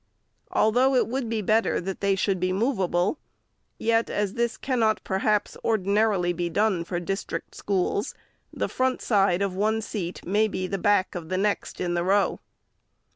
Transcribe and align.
Although 0.51 0.95
it 0.95 1.07
would 1.07 1.29
be 1.29 1.43
better 1.43 1.79
that 1.79 2.01
they 2.01 2.15
should 2.15 2.39
be 2.39 2.51
movable, 2.51 3.19
yet 3.77 4.09
as 4.09 4.33
this 4.33 4.57
cannot, 4.57 4.99
perhaps, 5.03 5.55
ordinarily 5.63 6.33
be 6.33 6.49
done 6.49 6.83
for 6.83 6.99
district 6.99 7.53
schools, 7.53 8.15
the 8.51 8.67
front 8.67 9.03
side 9.03 9.43
of 9.43 9.53
one 9.55 9.79
seat 9.79 10.25
may 10.25 10.47
be 10.47 10.65
the 10.65 10.79
back 10.79 11.13
of 11.13 11.29
the 11.29 11.37
next 11.37 11.79
in 11.79 11.93
the 11.93 12.03
row. 12.03 12.39